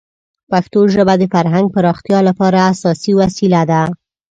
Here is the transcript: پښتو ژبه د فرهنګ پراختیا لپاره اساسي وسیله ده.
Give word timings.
پښتو 0.51 0.79
ژبه 0.93 1.13
د 1.17 1.23
فرهنګ 1.33 1.65
پراختیا 1.75 2.19
لپاره 2.29 2.57
اساسي 2.73 3.11
وسیله 3.21 3.61
ده. 3.71 3.81